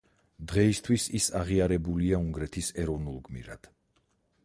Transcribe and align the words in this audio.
დღეისთვის 0.51 1.05
ის 1.19 1.27
აღიარებულია 1.41 2.23
უნგრეთის 2.25 2.73
ეროვნულ 2.85 3.25
გმირად. 3.29 3.75